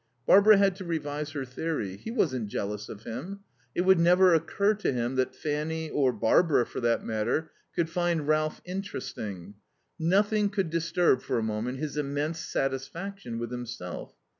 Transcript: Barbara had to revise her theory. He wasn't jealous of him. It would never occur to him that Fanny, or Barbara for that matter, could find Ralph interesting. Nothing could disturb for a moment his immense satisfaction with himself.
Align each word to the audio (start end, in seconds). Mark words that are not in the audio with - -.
Barbara 0.25 0.57
had 0.57 0.75
to 0.77 0.83
revise 0.83 1.29
her 1.33 1.45
theory. 1.45 1.95
He 1.95 2.09
wasn't 2.09 2.47
jealous 2.47 2.89
of 2.89 3.03
him. 3.03 3.41
It 3.75 3.81
would 3.81 3.99
never 3.99 4.33
occur 4.33 4.73
to 4.73 4.91
him 4.91 5.13
that 5.17 5.35
Fanny, 5.35 5.91
or 5.91 6.11
Barbara 6.11 6.65
for 6.65 6.79
that 6.79 7.05
matter, 7.05 7.51
could 7.75 7.87
find 7.87 8.27
Ralph 8.27 8.61
interesting. 8.65 9.53
Nothing 9.99 10.49
could 10.49 10.71
disturb 10.71 11.21
for 11.21 11.37
a 11.37 11.43
moment 11.43 11.77
his 11.77 11.97
immense 11.97 12.39
satisfaction 12.39 13.37
with 13.37 13.51
himself. 13.51 14.15